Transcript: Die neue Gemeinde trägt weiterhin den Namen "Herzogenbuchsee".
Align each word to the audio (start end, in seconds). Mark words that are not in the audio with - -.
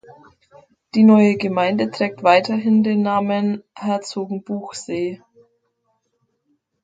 Die 0.95 1.03
neue 1.03 1.37
Gemeinde 1.37 1.91
trägt 1.91 2.23
weiterhin 2.23 2.81
den 2.83 3.03
Namen 3.03 3.63
"Herzogenbuchsee". 3.75 5.21